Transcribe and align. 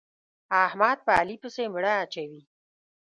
احمد 0.65 0.97
په 1.05 1.11
علي 1.19 1.35
پسې 1.41 1.63
مړه 1.73 1.93
اچوي. 2.03 2.41